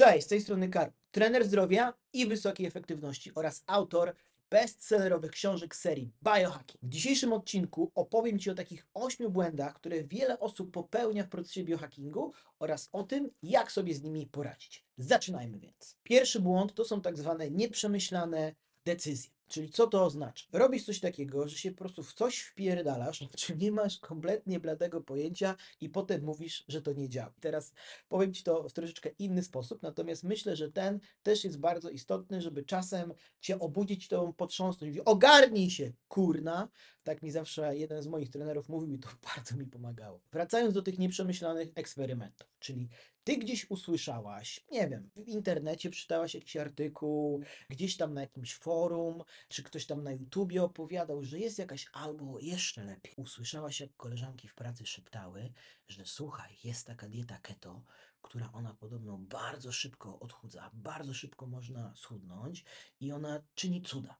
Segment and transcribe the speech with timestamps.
[0.00, 4.14] Cześć, z tej strony Karol, trener zdrowia i wysokiej efektywności oraz autor
[4.50, 6.82] bestsellerowych książek serii Biohacking.
[6.82, 11.64] W dzisiejszym odcinku opowiem Ci o takich ośmiu błędach, które wiele osób popełnia w procesie
[11.64, 14.84] biohackingu oraz o tym, jak sobie z nimi poradzić.
[14.98, 15.96] Zaczynajmy więc.
[16.02, 18.54] Pierwszy błąd to są tak zwane nieprzemyślane
[18.84, 19.39] decyzje.
[19.50, 20.46] Czyli co to oznacza?
[20.52, 25.00] Robisz coś takiego, że się po prostu w coś wpierdalasz, czy nie masz kompletnie bladego
[25.00, 27.32] pojęcia i potem mówisz, że to nie działa.
[27.40, 27.72] Teraz
[28.08, 32.40] powiem Ci to w troszeczkę inny sposób, natomiast myślę, że ten też jest bardzo istotny,
[32.40, 34.90] żeby czasem Cię obudzić tą potrząsność.
[34.90, 36.68] Mówi, ogarnij się, kurna.
[37.02, 40.20] Tak mi zawsze jeden z moich trenerów mówił i to bardzo mi pomagało.
[40.32, 42.88] Wracając do tych nieprzemyślanych eksperymentów, czyli
[43.30, 49.22] Ty gdzieś usłyszałaś, nie wiem, w internecie przeczytałaś jakiś artykuł, gdzieś tam na jakimś forum,
[49.48, 54.48] czy ktoś tam na YouTubie opowiadał, że jest jakaś, albo jeszcze lepiej, usłyszałaś, jak koleżanki
[54.48, 55.52] w pracy szeptały,
[55.88, 57.82] że słuchaj, jest taka dieta keto,
[58.22, 62.64] która ona podobno bardzo szybko odchudza, bardzo szybko można schudnąć
[63.00, 64.18] i ona czyni cuda.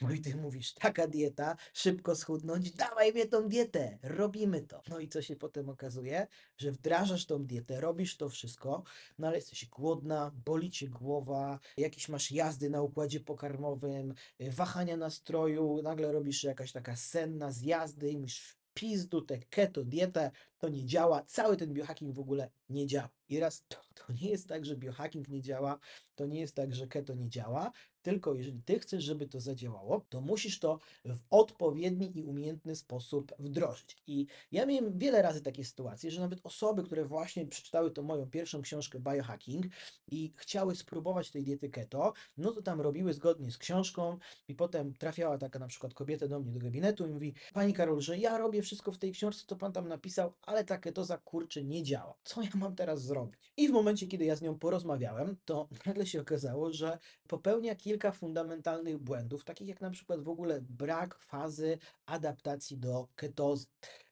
[0.00, 4.82] No i ty mówisz, taka dieta, szybko schudnąć, dawaj mnie tą dietę, robimy to.
[4.88, 6.26] No i co się potem okazuje?
[6.56, 8.82] Że wdrażasz tą dietę, robisz to wszystko,
[9.18, 14.96] no ale jesteś głodna, boli cię głowa, jakieś masz jazdy na układzie pokarmowym, y, wahania
[14.96, 20.68] nastroju, nagle robisz jakaś taka senna z jazdy i mówisz, pizdu, tę keto dietę, to
[20.68, 23.08] nie działa, cały ten biohacking w ogóle nie działa.
[23.28, 25.78] I raz to, to nie jest tak, że biohacking nie działa,
[26.14, 27.72] to nie jest tak, że keto nie działa,
[28.08, 33.32] tylko jeżeli ty chcesz, żeby to zadziałało, to musisz to w odpowiedni i umiejętny sposób
[33.38, 33.96] wdrożyć.
[34.06, 38.30] I ja miałem wiele razy takie sytuacje, że nawet osoby, które właśnie przeczytały tą moją
[38.30, 39.66] pierwszą książkę Biohacking
[40.10, 44.94] i chciały spróbować tej diety keto, no to tam robiły zgodnie z książką i potem
[44.94, 48.38] trafiała taka na przykład kobieta do mnie do gabinetu i mówi, Pani Karol, że ja
[48.38, 52.14] robię wszystko w tej książce, co Pan tam napisał, ale ta ketoza kurczę nie działa.
[52.24, 53.52] Co ja mam teraz zrobić?
[53.56, 57.97] I w momencie, kiedy ja z nią porozmawiałem, to nagle się okazało, że popełnia kilka
[58.12, 63.66] fundamentalnych błędów, takich jak na przykład w ogóle brak fazy adaptacji do ketozy.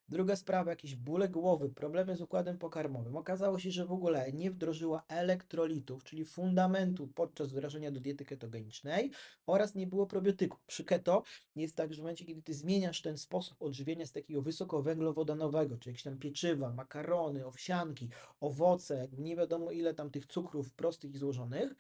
[0.09, 3.17] Druga sprawa, jakieś bóle głowy, problemy z układem pokarmowym.
[3.17, 9.11] Okazało się, że w ogóle nie wdrożyła elektrolitów, czyli fundamentu podczas wdrażania do diety ketogenicznej
[9.47, 10.65] oraz nie było probiotyków.
[10.67, 11.23] Przy keto
[11.57, 15.93] jest tak, że w momencie, kiedy ty zmieniasz ten sposób odżywienia z takiego wysokowęglowodanowego, czyli
[15.93, 18.09] jakieś tam pieczywa, makarony, owsianki,
[18.41, 21.75] owoce, nie wiadomo ile tam tych cukrów prostych i złożonych,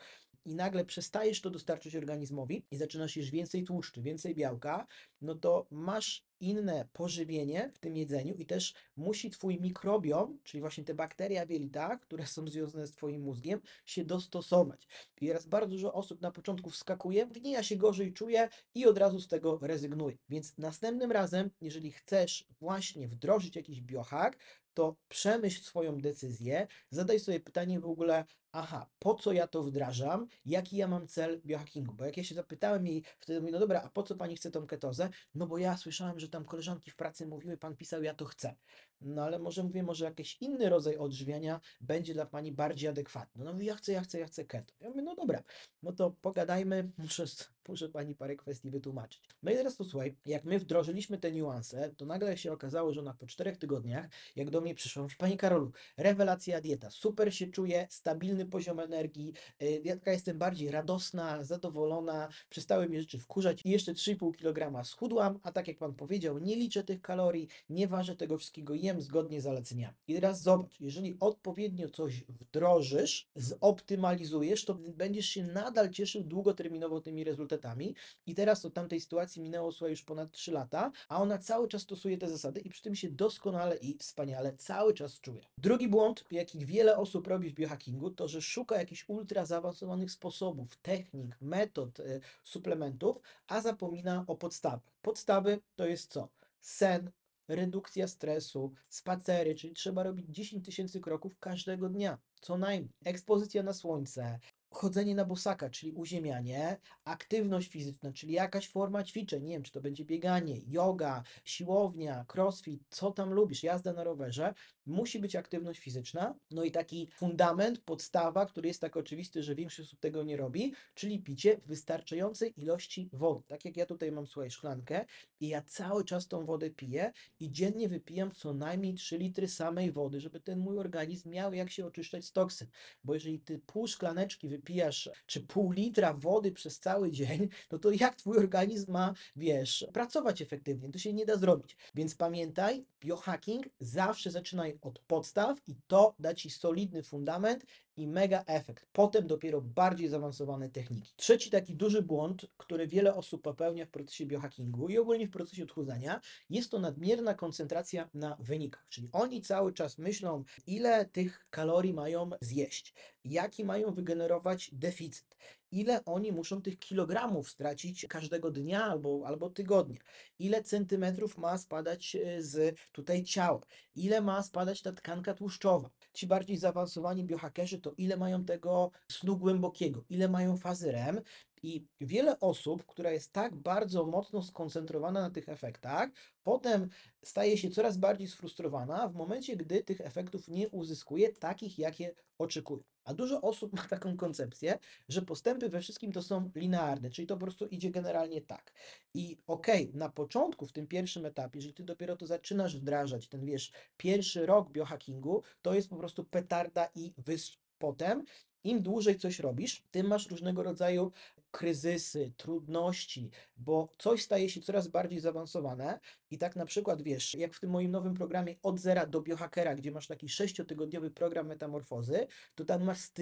[0.47, 4.87] i nagle przestajesz to dostarczać organizmowi i zaczynasz jeść więcej tłuszczy, więcej białka,
[5.21, 10.85] no to masz inne pożywienie w tym jedzeniu i też musi twój mikrobiom, czyli właśnie
[10.85, 14.89] te bakteria w jelitach, które są związane z twoim mózgiem, się dostosować.
[15.21, 18.99] I teraz bardzo dużo osób na początku wskakuje, nie, ja się gorzej czuję i od
[18.99, 20.17] razu z tego rezygnuje.
[20.29, 24.39] Więc następnym razem, jeżeli chcesz właśnie wdrożyć jakiś biohack,
[24.75, 28.25] to przemyśl swoją decyzję, zadaj sobie pytanie w ogóle,
[28.57, 32.35] aha, po co ja to wdrażam, jaki ja mam cel biohackingu, bo jak ja się
[32.35, 35.09] zapytałem jej, wtedy mówi, no dobra, a po co pani chce tą ketozę?
[35.35, 38.55] No bo ja słyszałem, że tam koleżanki w pracy mówiły, pan pisał, ja to chcę.
[39.01, 43.45] No ale może mówię, może jakiś inny rodzaj odżywiania będzie dla pani bardziej adekwatny.
[43.45, 44.75] No ja chcę, ja chcę, ja chcę keto.
[44.81, 45.43] Ja mówię, no dobra,
[45.83, 47.25] no to pogadajmy, muszę,
[47.69, 49.29] muszę pani parę kwestii wytłumaczyć.
[49.43, 53.15] No i teraz posłuchaj, jak my wdrożyliśmy te niuanse, to nagle się okazało, że ona
[53.15, 54.07] po czterech tygodniach,
[54.37, 59.33] jak do mnie przyszła, mówi, pani Karolu, rewelacja dieta, super się czuję, stabilny poziom energii,
[59.61, 65.39] yy, ja jestem bardziej radosna, zadowolona, przestały mnie rzeczy wkurzać i jeszcze 3,5 kg schudłam,
[65.43, 69.41] a tak jak pan powiedział, nie liczę tych kalorii, nie ważę tego wszystkiego, jem zgodnie
[69.41, 69.95] z zaleceniami.
[70.09, 77.25] I teraz zobacz, jeżeli odpowiednio coś wdrożysz, zoptymalizujesz, to będziesz się nadal cieszył długoterminowo tymi
[77.25, 77.95] rezultatami.
[78.27, 81.83] I teraz od tamtej sytuacji minęło słuchaj, już ponad 3 lata, a ona cały czas
[81.83, 85.41] stosuje te zasady i przy tym się doskonale i wspaniale cały czas czuje.
[85.59, 90.77] Drugi błąd, jaki wiele osób robi w biohackingu, to że szuka jakichś ultra zaawansowanych sposobów,
[90.77, 93.17] technik, metod, y, suplementów,
[93.47, 94.93] a zapomina o podstawach.
[95.03, 96.29] Podstawy to jest co?
[96.61, 97.11] Sen,
[97.49, 102.93] redukcja stresu, spacery, czyli trzeba robić 10 tysięcy kroków każdego dnia, co najmniej.
[103.05, 104.39] Ekspozycja na słońce,
[104.71, 109.81] chodzenie na bosaka, czyli uziemianie, aktywność fizyczna, czyli jakaś forma ćwiczeń, nie wiem, czy to
[109.81, 114.55] będzie bieganie, yoga, siłownia, crossfit, co tam lubisz, jazda na rowerze,
[114.87, 119.89] musi być aktywność fizyczna, no i taki fundament, podstawa, który jest tak oczywisty, że większość
[119.89, 123.43] osób tego nie robi, czyli picie wystarczającej ilości wody.
[123.47, 125.05] Tak jak ja tutaj mam, słuchaj, szklankę
[125.41, 129.93] i ja cały czas tą wodę piję i dziennie wypijam co najmniej 3 litry samej
[129.93, 132.69] wody, żeby ten mój organizm miał jak się oczyszczać z toksyn,
[133.05, 137.91] bo jeżeli ty pół szklaneczki wypijasz, czy pół litra wody przez cały dzień, no to
[137.91, 140.91] jak twój organizm ma, wiesz, pracować efektywnie?
[140.91, 141.77] To się nie da zrobić.
[141.95, 147.65] Więc pamiętaj, biohacking zawsze zaczynaj od podstaw i to da ci solidny fundament
[147.97, 148.87] i mega efekt.
[148.93, 151.13] Potem dopiero bardziej zaawansowane techniki.
[151.17, 155.63] Trzeci taki duży błąd, który wiele osób popełnia w procesie biohackingu i ogólnie w procesie
[155.65, 156.21] odchudzania,
[156.51, 158.87] jest to nadmierna koncentracja na wynikach.
[158.89, 162.95] Czyli oni cały czas myślą, ile tych kalorii mają zjeść,
[163.25, 165.37] jaki mają wygenerować deficyt,
[165.71, 170.01] ile oni muszą tych kilogramów stracić każdego dnia albo, albo tygodnia,
[170.39, 173.61] ile centymetrów ma spadać e, z tutaj ciała,
[173.95, 175.91] ile ma spadać ta tkanka tłuszczowa.
[176.13, 181.21] Ci bardziej zaawansowani biohackerzy to ile mają tego snu głębokiego, ile mają fazy REM
[181.67, 186.11] i wiele osób, która jest tak bardzo mocno skoncentrowana na tych efektach,
[186.43, 186.89] potem
[187.25, 192.83] staje się coraz bardziej sfrustrowana w momencie, gdy tych efektów nie uzyskuje takich, jakie oczekuje.
[193.05, 194.79] A dużo osób ma taką koncepcję,
[195.09, 198.73] że postępy we wszystkim to są linearne, czyli to po prostu idzie generalnie tak.
[199.15, 203.45] I okej, na początku, w tym pierwszym etapie, jeżeli ty dopiero to zaczynasz wdrażać, ten
[203.45, 208.25] wiesz, pierwszy rok biohackingu, to jest po prostu petarda i wyż potem.
[208.65, 211.13] Im dłużej coś robisz, tym masz różnego rodzaju
[211.51, 216.01] kryzysy, trudności, bo coś staje się coraz bardziej zaawansowane
[216.31, 219.75] i tak na przykład wiesz, jak w tym moim nowym programie od zera do biohackera,
[219.75, 223.13] gdzie masz taki sześciotygodniowy program metamorfozy, to tam masz z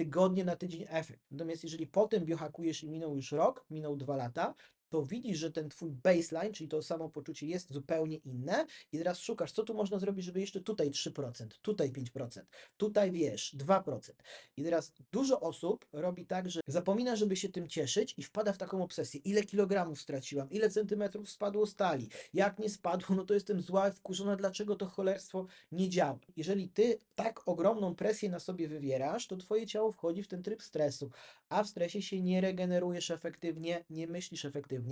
[0.45, 1.21] na tydzień efekt.
[1.31, 4.55] Natomiast jeżeli potem biohakujesz i minął już rok, minął dwa lata,
[4.95, 9.51] to widzisz, że ten twój baseline, czyli to samopoczucie jest zupełnie inne i teraz szukasz,
[9.51, 12.41] co tu można zrobić, żeby jeszcze tutaj 3%, tutaj 5%,
[12.77, 14.11] tutaj wiesz, 2%.
[14.57, 18.57] I teraz dużo osób robi tak, że zapomina, żeby się tym cieszyć i wpada w
[18.57, 19.21] taką obsesję.
[19.23, 24.35] Ile kilogramów straciłam, ile centymetrów spadło stali, jak nie spadło, no to jestem zła, wkurzona,
[24.35, 26.19] dlaczego to cholerstwo nie działa.
[26.35, 30.63] Jeżeli ty tak ogromną presję na sobie wywierasz, to twoje ciało wchodzi w ten tryb
[30.63, 31.09] stresu,
[31.49, 34.84] a w stresie się nie regenerujesz efektywnie, nie myślisz efektywnie,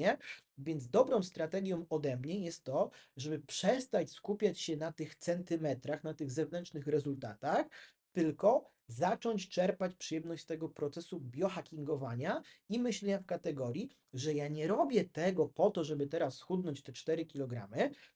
[0.57, 6.13] więc dobrą strategią ode mnie jest to, żeby przestać skupiać się na tych centymetrach, na
[6.13, 7.65] tych zewnętrznych rezultatach,
[8.11, 14.67] tylko zacząć czerpać przyjemność z tego procesu biohackingowania i myślenia w kategorii, że ja nie
[14.67, 17.69] robię tego po to, żeby teraz schudnąć te 4 kg,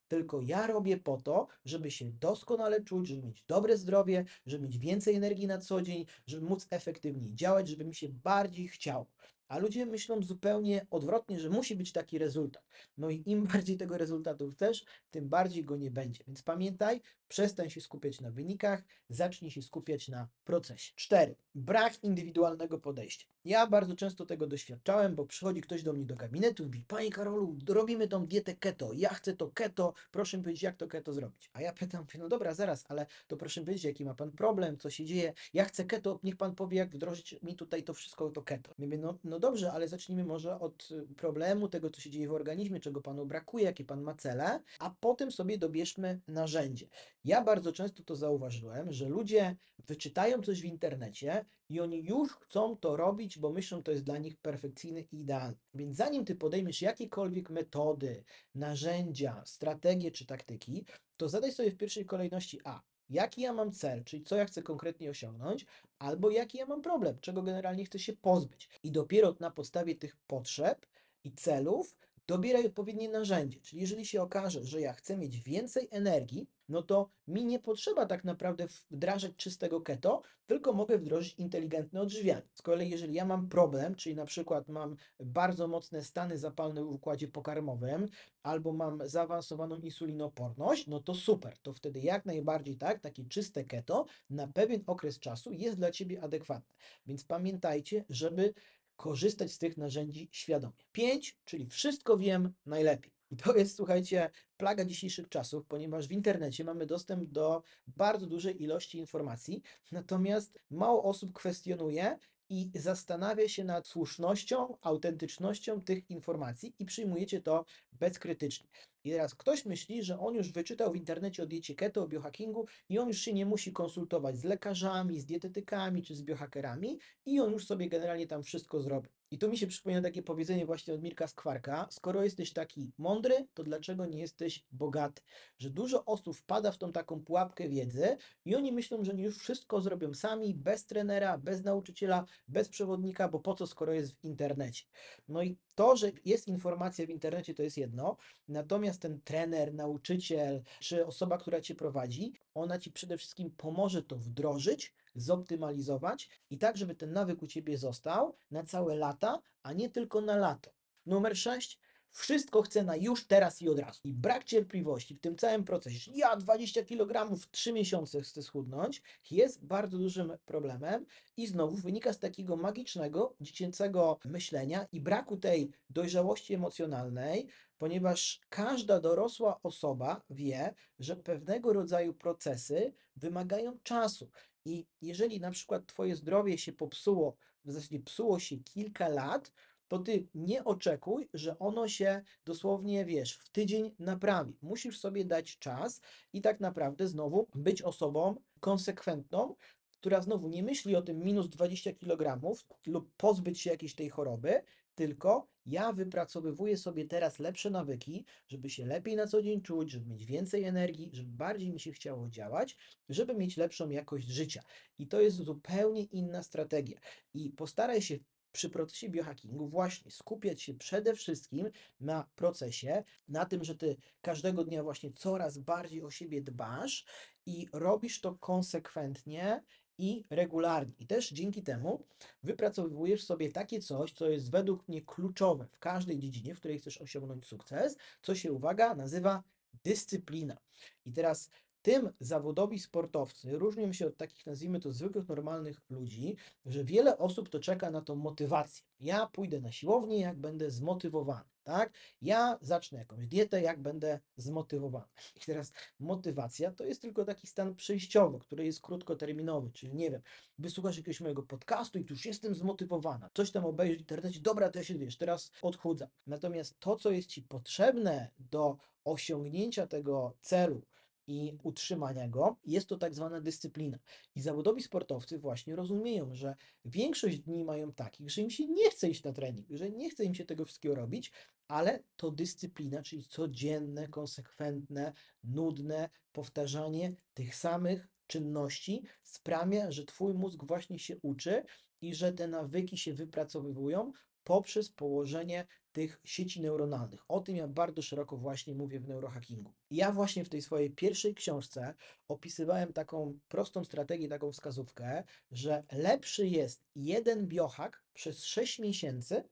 [0.07, 4.77] tylko ja robię po to, żeby się doskonale czuć, żeby mieć dobre zdrowie, żeby mieć
[4.77, 9.07] więcej energii na co dzień, żeby móc efektywniej działać, żeby mi się bardziej chciało.
[9.47, 12.63] A ludzie myślą zupełnie odwrotnie, że musi być taki rezultat.
[12.97, 16.23] No i im bardziej tego rezultatu chcesz, tym bardziej go nie będzie.
[16.27, 20.93] Więc pamiętaj, przestań się skupiać na wynikach, zacznij się skupiać na procesie.
[20.95, 21.35] 4.
[21.55, 23.27] Brak indywidualnego podejścia.
[23.45, 27.11] Ja bardzo często tego doświadczałem, bo przychodzi ktoś do mnie do gabinetu i mówi: Panie
[27.11, 31.13] Karolu, robimy tą dietę keto, ja chcę to keto, proszę mi powiedzieć, jak to keto
[31.13, 31.49] zrobić.
[31.53, 34.77] A ja pytam, no dobra, zaraz, ale to proszę mi powiedzieć, jaki ma pan problem,
[34.77, 35.33] co się dzieje.
[35.53, 38.73] Ja chcę keto, niech pan powie, jak wdrożyć mi tutaj to wszystko, to keto.
[38.77, 42.33] Mówię, no, no dobrze, ale zacznijmy może od y, problemu, tego, co się dzieje w
[42.33, 46.87] organizmie, czego panu brakuje, jakie pan ma cele, a potem sobie dobierzmy narzędzie.
[47.23, 49.55] Ja bardzo często to zauważyłem, że ludzie
[49.87, 54.17] wyczytają coś w internecie i oni już chcą to robić, bo myślą, to jest dla
[54.17, 55.57] nich perfekcyjne i idealne.
[55.73, 58.23] Więc zanim ty podejmiesz jakiekolwiek metody,
[58.55, 60.85] narzędzia, strategie czy taktyki,
[61.17, 62.81] to zadaj sobie w pierwszej kolejności A.
[63.09, 65.65] Jaki ja mam cel, czyli co ja chcę konkretnie osiągnąć,
[65.99, 68.69] albo jaki ja mam problem, czego generalnie chcę się pozbyć.
[68.83, 70.85] I dopiero na podstawie tych potrzeb
[71.23, 71.95] i celów
[72.27, 73.61] dobieraj odpowiednie narzędzie.
[73.61, 78.05] Czyli jeżeli się okaże, że ja chcę mieć więcej energii, no to mi nie potrzeba
[78.05, 82.47] tak naprawdę wdrażać czystego keto, tylko mogę wdrożyć inteligentne odżywianie.
[82.53, 86.89] Z kolei jeżeli ja mam problem, czyli na przykład mam bardzo mocne stany zapalne w
[86.89, 88.07] układzie pokarmowym,
[88.43, 94.05] albo mam zaawansowaną insulinoporność, no to super, to wtedy jak najbardziej tak, takie czyste keto
[94.29, 96.75] na pewien okres czasu jest dla Ciebie adekwatne.
[97.05, 98.53] Więc pamiętajcie, żeby
[98.95, 100.73] korzystać z tych narzędzi świadomie.
[100.91, 103.16] 5, czyli wszystko wiem najlepiej.
[103.31, 108.63] I to jest, słuchajcie, plaga dzisiejszych czasów, ponieważ w internecie mamy dostęp do bardzo dużej
[108.63, 112.17] ilości informacji, natomiast mało osób kwestionuje
[112.49, 118.67] i zastanawia się nad słusznością, autentycznością tych informacji i przyjmujecie to bezkrytycznie.
[119.03, 122.65] I teraz ktoś myśli, że on już wyczytał w internecie o diecie keto, o biohackingu
[122.89, 127.39] i on już się nie musi konsultować z lekarzami, z dietetykami czy z biohackerami i
[127.39, 129.16] on już sobie generalnie tam wszystko zrobi.
[129.31, 133.47] I tu mi się przypomina takie powiedzenie właśnie od Mirka Skwarka, skoro jesteś taki mądry,
[133.53, 135.21] to dlaczego nie jesteś bogaty?
[135.57, 139.81] Że dużo osób wpada w tą taką pułapkę wiedzy i oni myślą, że już wszystko
[139.81, 144.83] zrobią sami, bez trenera, bez nauczyciela, bez przewodnika, bo po co, skoro jest w internecie?
[145.27, 148.17] No i to, że jest informacja w internecie, to jest jedno,
[148.47, 154.15] natomiast ten trener, nauczyciel czy osoba, która cię prowadzi, ona ci przede wszystkim pomoże to
[154.15, 159.89] wdrożyć, zoptymalizować i tak, żeby ten nawyk u ciebie został na całe lata, a nie
[159.89, 160.71] tylko na lato.
[161.05, 161.79] Numer 6.
[162.17, 164.01] wszystko chce na już, teraz i od razu.
[164.03, 169.01] I brak cierpliwości w tym całym procesie, ja 20 kg w 3 miesiące chcę schudnąć,
[169.31, 171.05] jest bardzo dużym problemem
[171.37, 177.47] i znowu wynika z takiego magicznego, dziecięcego myślenia i braku tej dojrzałości emocjonalnej,
[177.77, 184.29] ponieważ każda dorosła osoba wie, że pewnego rodzaju procesy wymagają czasu.
[184.65, 189.51] I jeżeli na przykład Twoje zdrowie się popsuło, w zasadzie psuło się kilka lat,
[189.87, 194.57] to Ty nie oczekuj, że ono się dosłownie, wiesz, w tydzień naprawi.
[194.61, 196.01] Musisz sobie dać czas
[196.33, 199.55] i tak naprawdę znowu być osobą konsekwentną,
[199.91, 202.41] która znowu nie myśli o tym minus 20 kg
[202.85, 204.61] lub pozbyć się jakiejś tej choroby,
[204.95, 210.09] tylko ja wypracowywuję sobie teraz lepsze nawyki, żeby się lepiej na co dzień czuć, żeby
[210.09, 212.77] mieć więcej energii, żeby bardziej mi się chciało działać,
[213.09, 214.61] żeby mieć lepszą jakość życia.
[214.97, 216.99] I to jest zupełnie inna strategia.
[217.33, 218.17] I postaraj się
[218.51, 224.63] przy procesie biohackingu właśnie skupiać się przede wszystkim na procesie, na tym, że ty każdego
[224.63, 227.05] dnia właśnie coraz bardziej o siebie dbasz
[227.45, 229.63] i robisz to konsekwentnie
[229.97, 230.93] i regularnie.
[230.99, 232.05] I też dzięki temu
[232.43, 237.01] wypracowujesz sobie takie coś, co jest według mnie kluczowe w każdej dziedzinie, w której chcesz
[237.01, 239.43] osiągnąć sukces, co się, uwaga, nazywa
[239.83, 240.57] dyscyplina.
[241.05, 241.49] I teraz
[241.87, 247.49] tym zawodowi sportowcy różnią się od takich, nazwijmy to, zwykłych, normalnych ludzi, że wiele osób
[247.49, 248.85] to czeka na tą motywację.
[248.99, 251.93] Ja pójdę na siłownię, jak będę zmotywowany, tak?
[252.21, 255.05] Ja zacznę jakąś dietę, jak będę zmotywowany.
[255.35, 260.21] I teraz motywacja to jest tylko taki stan przejściowy, który jest krótkoterminowy, czyli nie wiem,
[260.57, 264.79] wysłuchasz jakiegoś mojego podcastu i już jestem zmotywowana, coś tam obejrzysz w internecie, dobra, to
[264.79, 266.09] ja się, wiesz, teraz odchudzam.
[266.25, 270.81] Natomiast to, co jest Ci potrzebne do osiągnięcia tego celu,
[271.27, 273.97] i utrzymania go, jest to tak zwana dyscyplina.
[274.35, 276.55] I zawodowi sportowcy właśnie rozumieją, że
[276.85, 280.25] większość dni mają takich, że im się nie chce iść na trening, że nie chce
[280.25, 281.31] im się tego wszystkiego robić,
[281.67, 290.63] ale to dyscyplina, czyli codzienne, konsekwentne, nudne powtarzanie tych samych czynności sprawia, że Twój mózg
[290.63, 291.63] właśnie się uczy
[292.01, 294.11] i że te nawyki się wypracowywują
[294.47, 297.25] poprzez położenie tych sieci neuronalnych.
[297.27, 299.73] O tym ja bardzo szeroko właśnie mówię w neurohackingu.
[299.91, 301.93] Ja właśnie w tej swojej pierwszej książce
[302.27, 309.43] opisywałem taką prostą strategię, taką wskazówkę, że lepszy jest jeden biohack przez 6 miesięcy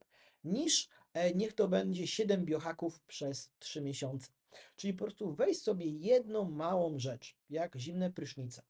[0.44, 4.28] niż e, niech to będzie 7 biohaków przez 3 miesiące.
[4.76, 8.62] Czyli po prostu weź sobie jedną małą rzecz, jak zimne prysznice,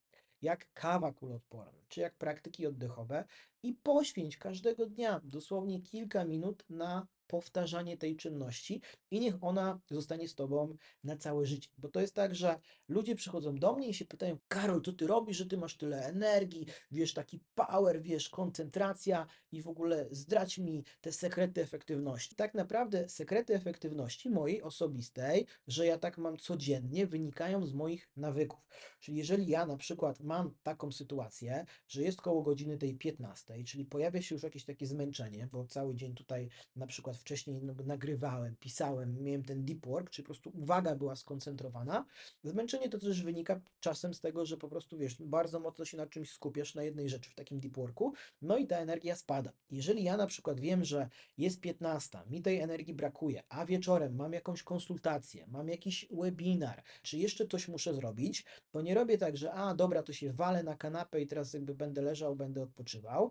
[0.42, 3.24] jak kawa kuloodporna, czy jak praktyki oddechowe
[3.66, 8.80] i poświęć każdego dnia dosłownie kilka minut na powtarzanie tej czynności
[9.10, 11.70] i niech ona zostanie z tobą na całe życie.
[11.78, 15.06] Bo to jest tak, że ludzie przychodzą do mnie i się pytają: Karol, co ty
[15.06, 20.58] robisz, że ty masz tyle energii, wiesz, taki power, wiesz, koncentracja i w ogóle zdrać
[20.58, 22.36] mi te sekrety efektywności.
[22.36, 28.68] Tak naprawdę sekrety efektywności mojej osobistej, że ja tak mam codziennie, wynikają z moich nawyków.
[29.00, 33.84] Czyli jeżeli ja na przykład mam taką sytuację, że jest koło godziny tej 15, czyli
[33.84, 39.22] pojawia się już jakieś takie zmęczenie, bo cały dzień tutaj na przykład wcześniej nagrywałem, pisałem,
[39.22, 42.04] miałem ten deep work, czy po prostu uwaga była skoncentrowana.
[42.44, 46.06] Zmęczenie to też wynika czasem z tego, że po prostu wiesz, bardzo mocno się na
[46.06, 49.52] czymś skupiasz, na jednej rzeczy w takim deep worku, no i ta energia spada.
[49.70, 51.08] Jeżeli ja na przykład wiem, że
[51.38, 57.18] jest 15, mi tej energii brakuje, a wieczorem mam jakąś konsultację, mam jakiś webinar, czy
[57.18, 60.76] jeszcze coś muszę zrobić, to nie robię tak, że a dobra, to się walę na
[60.76, 63.30] kanapę i teraz jakby będę leżał, będę odpoczywał,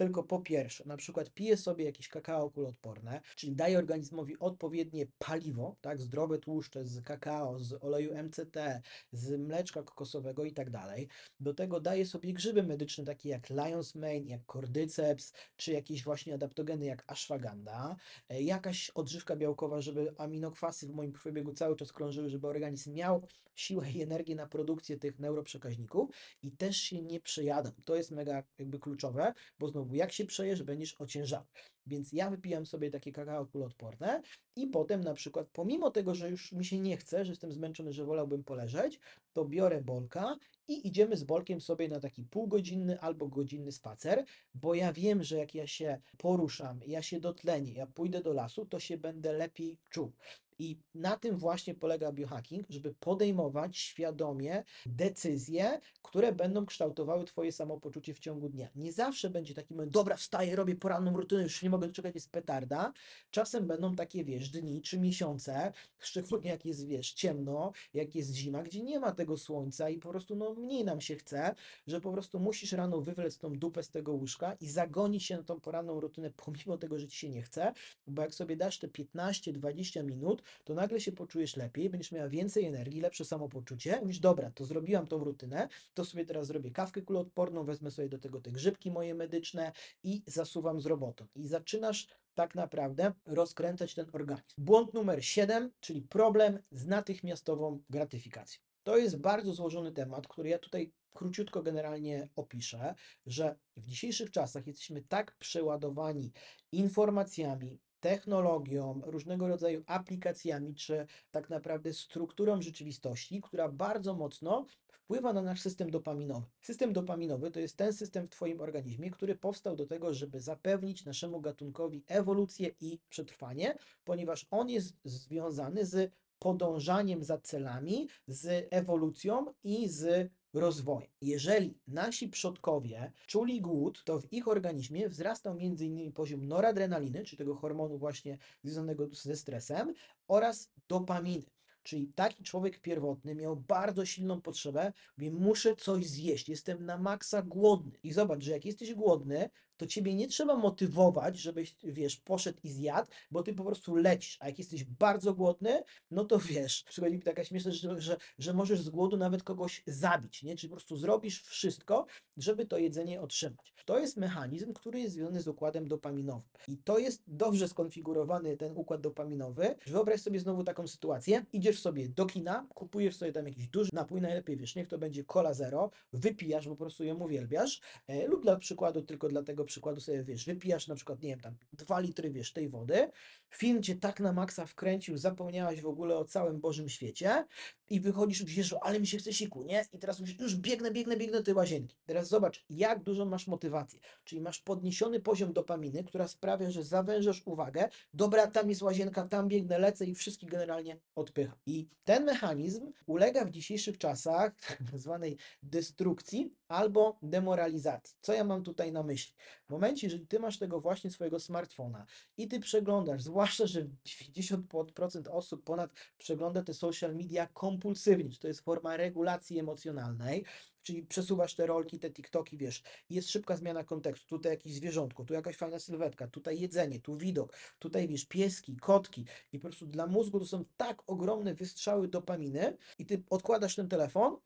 [0.00, 5.76] tylko po pierwsze, na przykład piję sobie jakieś kakao kuloodporne, czyli daję organizmowi odpowiednie paliwo,
[5.80, 11.08] tak, zdrowe tłuszcze z kakao, z oleju MCT, z mleczka kokosowego i tak dalej.
[11.40, 16.34] Do tego daję sobie grzyby medyczne, takie jak lion's mane, jak cordyceps, czy jakieś właśnie
[16.34, 17.96] adaptogeny jak ashwagandha,
[18.28, 23.26] e, jakaś odżywka białkowa, żeby aminokwasy w moim krwiobiegu cały czas krążyły, żeby organizm miał
[23.60, 26.10] siłę i energię na produkcję tych neuroprzekaźników
[26.42, 27.72] i też się nie przejadam.
[27.84, 31.46] To jest mega jakby kluczowe, bo znowu jak się przejesz, będziesz ociężały.
[31.86, 34.22] Więc ja wypijam sobie takie kakao kuloodporne
[34.56, 37.92] i potem na przykład, pomimo tego, że już mi się nie chce, że jestem zmęczony,
[37.92, 39.00] że wolałbym poleżeć,
[39.32, 40.36] to biorę bolka
[40.70, 44.24] i idziemy z bolkiem sobie na taki półgodzinny albo godzinny spacer,
[44.54, 48.66] bo ja wiem, że jak ja się poruszam, ja się dotlenię, ja pójdę do lasu,
[48.66, 50.12] to się będę lepiej czuł.
[50.60, 58.14] I na tym właśnie polega biohacking, żeby podejmować świadomie decyzje, które będą kształtowały Twoje samopoczucie
[58.14, 58.68] w ciągu dnia.
[58.74, 62.30] Nie zawsze będzie taki moment, dobra, wstaję, robię poranną rutynę, już nie mogę doczekać, jest
[62.30, 62.92] petarda.
[63.30, 68.62] Czasem będą takie, wiesz, dni czy miesiące, szczególnie jak jest, wiesz, ciemno, jak jest zima,
[68.62, 71.54] gdzie nie ma tego słońca i po prostu, no, mniej nam się chce,
[71.86, 75.42] że po prostu musisz rano wywlec tą dupę z tego łóżka i zagonić się na
[75.42, 77.72] tą poranną rutynę, pomimo tego, że ci się nie chce,
[78.06, 82.64] bo jak sobie dasz te 15-20 minut, to nagle się poczujesz lepiej, będziesz miała więcej
[82.64, 84.00] energii, lepsze samopoczucie.
[84.00, 88.18] Mówisz, dobra, to zrobiłam tą rutynę, to sobie teraz zrobię kawkę kuloodporną, wezmę sobie do
[88.18, 91.26] tego te grzybki moje medyczne i zasuwam z robotą.
[91.36, 94.44] I zaczynasz tak naprawdę rozkręcać ten organizm.
[94.58, 98.69] Błąd numer 7, czyli problem z natychmiastową gratyfikacją.
[98.82, 102.94] To jest bardzo złożony temat, który ja tutaj króciutko generalnie opiszę,
[103.26, 106.32] że w dzisiejszych czasach jesteśmy tak przeładowani
[106.72, 115.42] informacjami, technologią, różnego rodzaju aplikacjami, czy tak naprawdę strukturą rzeczywistości, która bardzo mocno wpływa na
[115.42, 116.46] nasz system dopaminowy.
[116.62, 121.04] System dopaminowy to jest ten system w Twoim organizmie, który powstał do tego, żeby zapewnić
[121.04, 129.46] naszemu gatunkowi ewolucję i przetrwanie, ponieważ on jest związany z podążaniem za celami, z ewolucją
[129.64, 131.10] i z rozwojem.
[131.20, 136.12] Jeżeli nasi przodkowie czuli głód, to w ich organizmie wzrastał m.in.
[136.12, 139.94] poziom noradrenaliny, czyli tego hormonu właśnie związanego ze stresem,
[140.28, 141.59] oraz dopaminy.
[141.90, 147.42] Czyli taki człowiek pierwotny miał bardzo silną potrzebę, mówi, muszę coś zjeść, jestem na maksa
[147.42, 147.98] głodny.
[148.02, 152.68] I zobacz, że jak jesteś głodny, to ciebie nie trzeba motywować, żebyś, wiesz, poszedł i
[152.68, 154.36] zjadł, bo ty po prostu lecisz.
[154.40, 158.16] A jak jesteś bardzo głodny, no to wiesz, przychodzi mi taka śmieszna rzecz, że, że,
[158.38, 160.56] że możesz z głodu nawet kogoś zabić, nie?
[160.56, 162.06] Czyli po prostu zrobisz wszystko,
[162.36, 163.74] żeby to jedzenie otrzymać.
[163.84, 166.48] To jest mechanizm, który jest związany z układem dopaminowym.
[166.68, 169.74] I to jest dobrze skonfigurowany ten układ dopaminowy.
[169.86, 174.20] Wyobraź sobie znowu taką sytuację, idziesz sobie do kina, kupujesz sobie tam jakiś duży napój,
[174.20, 178.56] najlepiej wiesz, niech to będzie Cola Zero, wypijasz, po prostu ją uwielbiasz, e, lub dla
[178.56, 182.30] przykładu, tylko dla tego przykładu sobie, wiesz, wypijasz na przykład, nie wiem, tam dwa litry,
[182.30, 183.10] wiesz, tej wody,
[183.50, 187.44] film cię tak na maksa wkręcił, zapomniałaś w ogóle o całym Bożym świecie
[187.88, 189.84] i wychodzisz, wiesz, ale mi się chce siku, nie?
[189.92, 191.96] I teraz mówisz, już biegnę, biegnę, biegnę do tej łazienki.
[192.06, 197.42] Teraz zobacz, jak dużo masz motywację, czyli masz podniesiony poziom dopaminy, która sprawia, że zawężasz
[197.44, 201.56] uwagę, dobra, tam jest łazienka, tam biegnę, lecę i wszystkich generalnie odpycha.
[201.66, 208.16] I ten mechanizm ulega w dzisiejszych czasach tak zwanej destrukcji albo demoralizacji.
[208.20, 209.34] Co ja mam tutaj na myśli?
[209.70, 215.28] W momencie, jeżeli ty masz tego właśnie swojego smartfona i ty przeglądasz, zwłaszcza, że 90%
[215.30, 220.44] osób ponad przegląda te social media kompulsywnie, to jest forma regulacji emocjonalnej,
[220.82, 225.34] czyli przesuwasz te rolki, te TikToki, wiesz, jest szybka zmiana kontekstu, tutaj jakieś zwierzątko, tu
[225.34, 230.06] jakaś fajna sylwetka, tutaj jedzenie, tu widok, tutaj wiesz, pieski, kotki i po prostu dla
[230.06, 234.36] mózgu to są tak ogromne wystrzały dopaminy i ty odkładasz ten telefon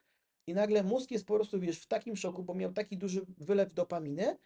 [0.46, 3.74] i nagle mózg jest po prostu, wiesz, w takim szoku, bo miał taki duży wylew
[3.74, 4.36] dopaminy,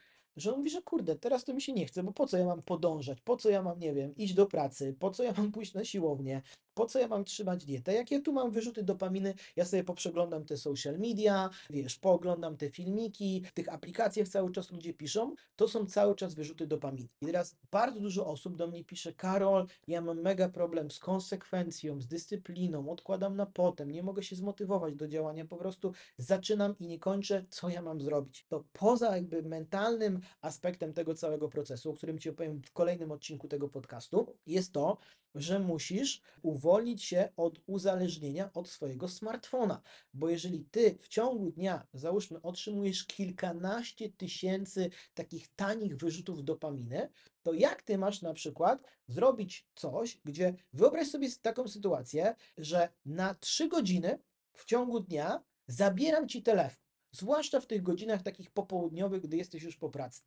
[0.41, 2.47] że on mówi, że kurde, teraz to mi się nie chce, bo po co ja
[2.47, 5.53] mam podążać, po co ja mam, nie wiem, iść do pracy, po co ja mam
[5.53, 6.43] pójść na siłownię,
[6.79, 10.57] po co ja mam trzymać dietę, jakie tu mam wyrzuty dopaminy, ja sobie poprzeglądam te
[10.57, 15.87] social media, wiesz, pooglądam te filmiki, w tych aplikacjach cały czas ludzie piszą, to są
[15.87, 17.09] cały czas wyrzuty dopaminy.
[17.23, 22.01] I teraz bardzo dużo osób do mnie pisze, Karol, ja mam mega problem z konsekwencją,
[22.01, 26.87] z dyscypliną, odkładam na potem, nie mogę się zmotywować do działania, po prostu zaczynam i
[26.87, 28.47] nie kończę, co ja mam zrobić.
[28.49, 33.49] To poza jakby mentalnym aspektem tego całego procesu, o którym Ci opowiem w kolejnym odcinku
[33.49, 34.99] tego podcastu, jest to,
[35.35, 39.83] że musisz uwolnić się od uzależnienia od swojego smartfona.
[40.15, 47.09] Bo jeżeli ty w ciągu dnia, załóżmy, otrzymujesz kilkanaście tysięcy takich tanich wyrzutów dopaminy,
[47.43, 53.35] to jak ty masz na przykład zrobić coś, gdzie wyobraź sobie taką sytuację, że na
[53.35, 54.19] trzy godziny
[54.53, 59.77] w ciągu dnia zabieram ci telefon, zwłaszcza w tych godzinach takich popołudniowych, gdy jesteś już
[59.77, 60.23] po pracy.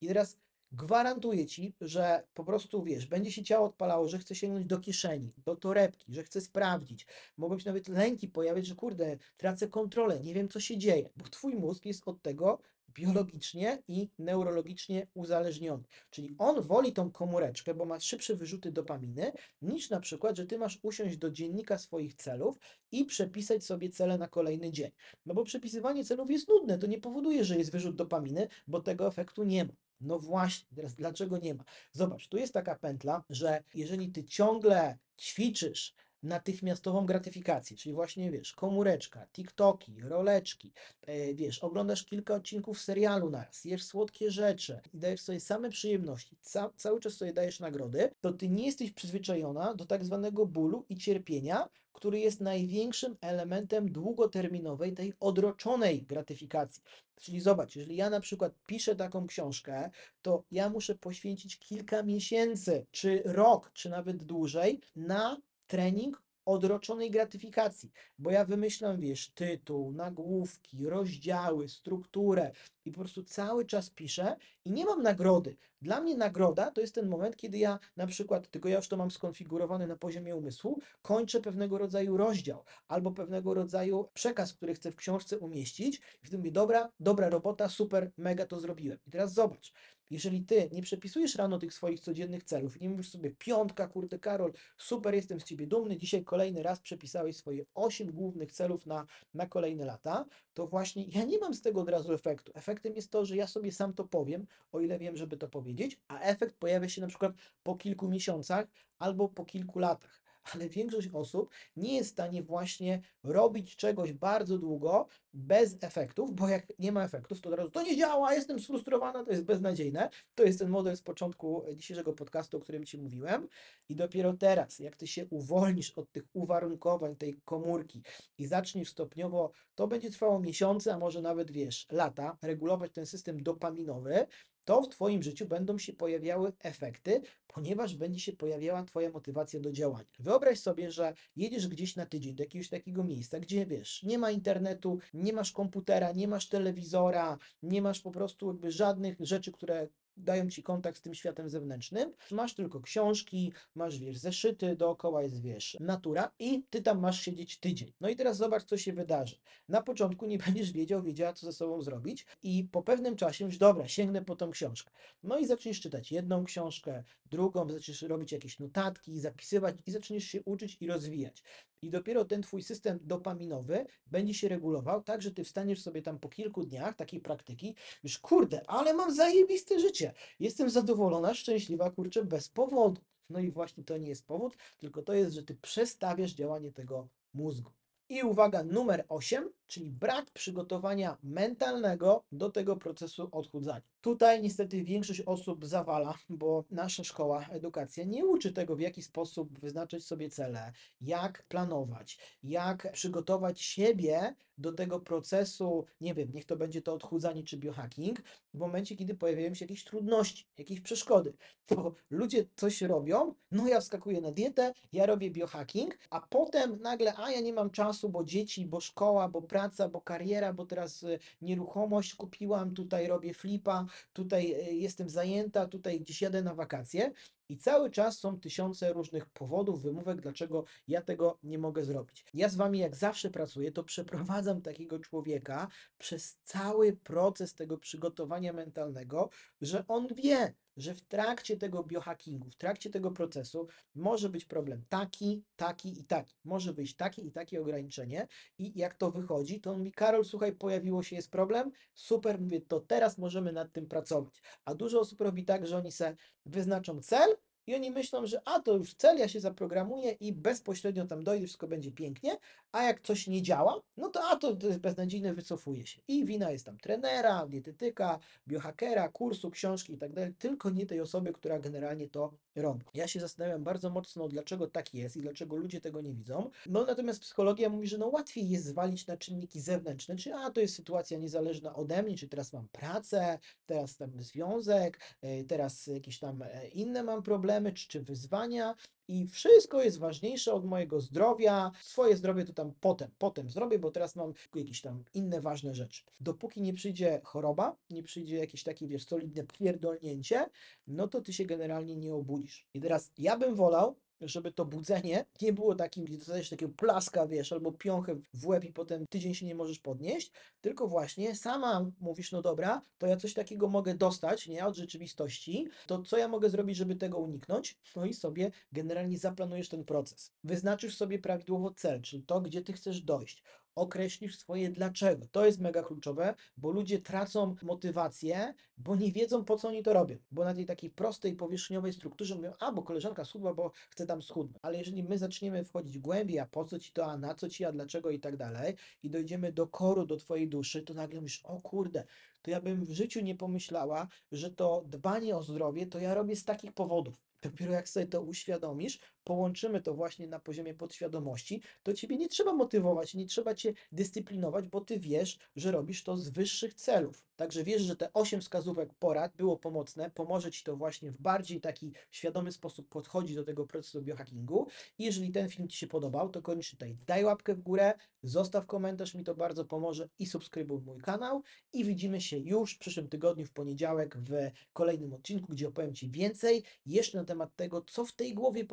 [0.00, 0.38] I teraz
[0.72, 5.32] Gwarantuję ci, że po prostu wiesz, będzie się ciało odpalało, że chce sięgnąć do kieszeni,
[5.44, 7.06] do torebki, że chce sprawdzić.
[7.36, 11.24] Mogą się nawet lęki pojawiać, że kurde, tracę kontrolę, nie wiem co się dzieje, bo
[11.24, 12.58] twój mózg jest od tego
[12.96, 15.84] biologicznie i neurologicznie uzależniony.
[16.10, 20.58] Czyli on woli tą komóreczkę, bo ma szybsze wyrzuty dopaminy, niż na przykład, że ty
[20.58, 22.58] masz usiąść do dziennika swoich celów
[22.92, 24.90] i przepisać sobie cele na kolejny dzień.
[25.26, 29.06] No bo przepisywanie celów jest nudne, to nie powoduje, że jest wyrzut dopaminy, bo tego
[29.06, 29.85] efektu nie ma.
[30.00, 31.64] No właśnie, teraz dlaczego nie ma?
[31.92, 38.52] Zobacz, tu jest taka pętla, że jeżeli ty ciągle ćwiczysz natychmiastową gratyfikację, czyli właśnie wiesz,
[38.52, 45.20] komóreczka, TikToki, roleczki, e, wiesz, oglądasz kilka odcinków serialu naraz, jesz słodkie rzeczy i dajesz
[45.20, 49.86] sobie same przyjemności, ca cały czas sobie dajesz nagrody, to ty nie jesteś przyzwyczajona do
[49.86, 56.82] tak zwanego bólu i cierpienia, który jest największym elementem długoterminowej, tej odroczonej gratyfikacji.
[57.20, 59.90] Czyli zobacz, jeżeli ja na przykład piszę taką książkę,
[60.22, 67.92] to ja muszę poświęcić kilka miesięcy, czy rok, czy nawet dłużej na trening odroczonej gratyfikacji,
[68.18, 72.52] bo ja wymyślam, wiesz, tytuł, nagłówki, rozdziały, strukturę
[72.84, 75.56] i po prostu cały czas piszę i nie mam nagrody.
[75.82, 78.96] Dla mnie nagroda to jest ten moment, kiedy ja na przykład, tylko ja już to
[78.96, 84.90] mam skonfigurowane na poziomie umysłu, kończę pewnego rodzaju rozdział albo pewnego rodzaju przekaz, który chcę
[84.92, 88.98] w książce umieścić i wtedy mówię, dobra, dobra robota, super, mega to zrobiłem.
[89.06, 89.72] I teraz zobacz,
[90.10, 94.18] jeżeli ty nie przepisujesz rano tych swoich codziennych celów i nie mówisz sobie piątka, kurde
[94.18, 99.06] Karol, super, jestem z ciebie dumny, dzisiaj kolejny raz przepisałeś swoje 8 głównych celów na,
[99.34, 102.52] na kolejne lata, to właśnie ja nie mam z tego od razu efektu.
[102.54, 106.00] Efektem jest to, że ja sobie sam to powiem, o ile wiem, żeby to powiedzieć,
[106.08, 108.66] a efekt pojawia się na przykład po kilku miesiącach
[108.98, 110.26] albo po kilku latach.
[110.54, 115.06] Ale większość osób nie jest w stanie właśnie robić czegoś bardzo długo
[115.36, 119.24] bez efektów, bo jak nie ma efektów, to od razu to nie działa, jestem sfrustrowana,
[119.24, 120.10] to jest beznadziejne.
[120.34, 123.48] To jest ten model z początku dzisiejszego podcastu, o którym Ci mówiłem.
[123.88, 128.02] I dopiero teraz, jak Ty się uwolnisz od tych uwarunkowań tej komórki
[128.38, 133.42] i zaczniesz stopniowo, to będzie trwało miesiące, a może nawet wiesz, lata, regulować ten system
[133.42, 134.26] dopaminowy,
[134.66, 139.72] to w Twoim życiu będą się pojawiały efekty, ponieważ będzie się pojawiała Twoja motywacja do
[139.72, 140.08] działania.
[140.18, 144.30] Wyobraź sobie, że jedziesz gdzieś na tydzień do jakiegoś takiego miejsca, gdzie wiesz, nie ma
[144.30, 149.88] internetu, nie masz komputera, nie masz telewizora, nie masz po prostu jakby żadnych rzeczy, które
[150.16, 152.12] dają ci kontakt z tym światem zewnętrznym.
[152.30, 157.60] Masz tylko książki, masz wiesz, zeszyty, dookoła jest wiesz, natura i ty tam masz siedzieć
[157.60, 157.92] tydzień.
[158.00, 159.36] No i teraz zobacz, co się wydarzy.
[159.68, 163.58] Na początku nie będziesz wiedział, wiedziała, co ze sobą zrobić, i po pewnym czasie już
[163.58, 164.90] dobra, sięgnę po tą książkę.
[165.22, 170.42] No i zaczniesz czytać jedną książkę, drugą, zaczniesz robić jakieś notatki, zapisywać i zaczniesz się
[170.42, 171.42] uczyć i rozwijać.
[171.86, 176.18] I dopiero ten twój system dopaminowy będzie się regulował, tak, że ty wstaniesz sobie tam
[176.18, 180.12] po kilku dniach takiej praktyki, już kurde, ale mam zajebiste życie.
[180.40, 183.00] Jestem zadowolona, szczęśliwa, kurczę, bez powodu.
[183.30, 187.08] No i właśnie to nie jest powód, tylko to jest, że ty przestawiasz działanie tego
[187.34, 187.70] mózgu.
[188.08, 193.95] I uwaga numer 8, czyli brak przygotowania mentalnego do tego procesu odchudzania.
[194.06, 199.58] Tutaj niestety większość osób zawala, bo nasza szkoła, edukacja nie uczy tego, w jaki sposób
[199.60, 206.56] wyznaczyć sobie cele, jak planować, jak przygotować siebie do tego procesu, nie wiem, niech to
[206.56, 208.22] będzie to odchudzanie czy biohacking,
[208.54, 211.32] w momencie, kiedy pojawiają się jakieś trudności, jakieś przeszkody.
[211.66, 217.16] To ludzie coś robią, no ja wskakuję na dietę, ja robię biohacking, a potem nagle,
[217.16, 221.02] a ja nie mam czasu, bo dzieci, bo szkoła, bo praca, bo kariera, bo teraz
[221.02, 227.12] y, nieruchomość kupiłam, tutaj robię flipa, tutaj y, jestem zajęta, tutaj gdzieś jadę na wakacje.
[227.48, 232.24] I cały czas są tysiące różnych powodów, wymówek, dlaczego ja tego nie mogę zrobić.
[232.34, 238.52] Ja z Wami, jak zawsze pracuję, to przeprowadzam takiego człowieka przez cały proces tego przygotowania
[238.52, 239.30] mentalnego,
[239.60, 244.84] że on wie, że w trakcie tego biohackingu, w trakcie tego procesu może być problem
[244.88, 246.34] taki, taki i taki.
[246.44, 248.28] Może wyjść takie i takie ograniczenie.
[248.58, 251.70] I jak to wychodzi, to on mówi: Karol, słuchaj, pojawiło się, jest problem.
[251.94, 254.42] Super, mówię, to teraz możemy nad tym pracować.
[254.64, 257.35] A dużo osób robi tak, że oni se wyznaczą cel
[257.66, 261.46] i oni myślą, że a to już cel, ja się zaprogramuję i bezpośrednio tam dojdę,
[261.46, 262.36] wszystko będzie pięknie,
[262.72, 266.00] a jak coś nie działa, no to a to, to jest beznadziejne, wycofuje się.
[266.08, 271.00] I wina jest tam trenera, dietetyka, biohackera, kursu, książki i tak dalej, tylko nie tej
[271.00, 272.84] osoby, która generalnie to robi.
[272.94, 276.50] Ja się zastanawiam bardzo mocno, dlaczego tak jest i dlaczego ludzie tego nie widzą.
[276.66, 280.60] No natomiast psychologia mówi, że no łatwiej jest zwalić na czynniki zewnętrzne, czy a to
[280.60, 286.18] jest sytuacja niezależna ode mnie, czy teraz mam pracę, teraz tam związek, e, teraz jakieś
[286.18, 288.74] tam e, inne mam problemy, czy, czy wyzwania
[289.08, 291.70] i wszystko jest ważniejsze od mojego zdrowia.
[291.80, 296.02] Swoje zdrowie to tam potem, potem zrobię, bo teraz mam jakieś tam inne ważne rzeczy.
[296.20, 300.46] Dopóki nie przyjdzie choroba, nie przyjdzie jakieś takie, wiesz, solidne pierdolnięcie,
[300.86, 302.66] no to ty się generalnie nie obudzisz.
[302.74, 307.26] I teraz ja bym wolał, żeby to budzenie nie było takim, gdzie dostajesz takiego plaska,
[307.26, 311.90] wiesz, albo piąchę w łeb i potem tydzień się nie możesz podnieść, tylko właśnie sama
[312.00, 316.28] mówisz, no dobra, to ja coś takiego mogę dostać, nie, od rzeczywistości, to co ja
[316.28, 317.78] mogę zrobić, żeby tego uniknąć?
[317.96, 320.32] No i sobie generalnie zaplanujesz ten proces.
[320.44, 323.42] Wyznaczysz sobie prawidłowo cel, czyli to, gdzie ty chcesz dojść
[323.76, 325.26] określisz swoje dlaczego.
[325.32, 329.92] To jest mega kluczowe, bo ludzie tracą motywację, bo nie wiedzą po co oni to
[329.92, 330.16] robią.
[330.30, 334.22] Bo na tej takiej prostej, powierzchniowej strukturze mówią, a bo koleżanka schudła, bo chce tam
[334.22, 334.58] schudnąć.
[334.62, 337.64] Ale jeżeli my zaczniemy wchodzić głębiej, a po co ci to, a na co ci,
[337.64, 341.44] a dlaczego i tak dalej, i dojdziemy do koru, do twojej duszy, to nagle myślisz,
[341.44, 342.04] o kurde,
[342.42, 346.36] to ja bym w życiu nie pomyślała, że to dbanie o zdrowie to ja robię
[346.36, 347.22] z takich powodów.
[347.42, 352.52] Dopiero jak sobie to uświadomisz, połączymy to właśnie na poziomie podświadomości, to ciebie nie trzeba
[352.52, 357.24] motywować, nie trzeba cię dyscyplinować, bo ty wiesz, że robisz to z wyższych celów.
[357.36, 361.60] Także wiesz, że te 8 wskazówek porad było pomocne, pomoże ci to właśnie w bardziej
[361.60, 364.66] taki świadomy sposób podchodzić do tego procesu biohackingu.
[364.98, 368.66] I jeżeli ten film ci się podobał, to koniecznie tutaj daj łapkę w górę, zostaw
[368.66, 371.42] komentarz, mi to bardzo pomoże i subskrybuj mój kanał.
[371.72, 374.32] I widzimy się już w przyszłym tygodniu, w poniedziałek, w
[374.72, 378.64] kolejnym odcinku, gdzie opowiem Ci więcej jeszcze na temat tego, co w tej głowie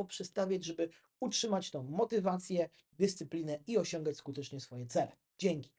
[0.43, 5.11] poprzestawiać, żeby utrzymać tą motywację, dyscyplinę i osiągać skutecznie swoje cele.
[5.37, 5.71] Dzięki.